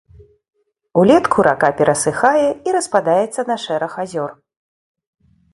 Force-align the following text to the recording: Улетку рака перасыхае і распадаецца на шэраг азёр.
Улетку 1.01 1.45
рака 1.49 1.69
перасыхае 1.83 2.47
і 2.71 2.75
распадаецца 2.79 3.41
на 3.51 3.55
шэраг 3.67 3.91
азёр. 4.07 4.31